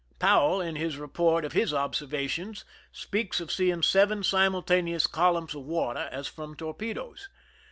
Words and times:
Powell 0.17 0.59
in 0.59 0.77
his 0.77 0.97
report 0.97 1.45
of 1.45 1.51
his 1.53 1.75
observations 1.75 2.65
speaks 2.91 3.39
of 3.39 3.51
seeing 3.51 3.83
seven 3.83 4.21
simulta 4.23 4.83
neous 4.83 5.05
columns 5.07 5.53
of 5.53 5.61
water 5.65 6.09
as 6.11 6.27
from 6.27 6.55
torpedoes. 6.55 7.29